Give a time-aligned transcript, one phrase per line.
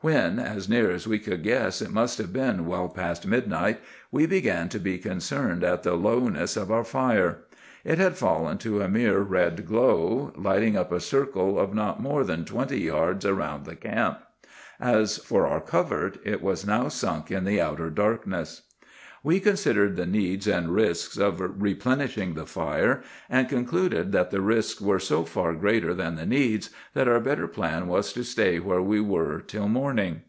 [0.00, 3.80] When, as near as we could guess, it must have been well past midnight,
[4.12, 7.38] we began to be concerned at the lowness of our fire.
[7.84, 12.22] It had fallen to a mere red glow, lighting up a circle of not more
[12.22, 14.18] than twenty yards around the camp.
[14.78, 18.60] As for our covert, it was now sunk in the outer darkness.
[19.26, 24.82] "We considered the needs and risks of replenishing the fire, and concluded that the risks
[24.82, 28.82] were so far greater than the needs, that our better plan was to stay where
[28.82, 30.20] we were till morning.